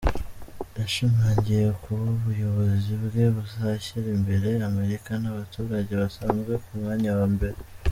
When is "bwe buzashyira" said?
3.03-4.07